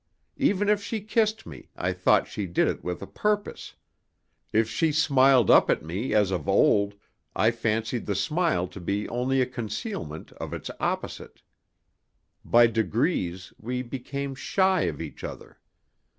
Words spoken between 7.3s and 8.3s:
I fancied the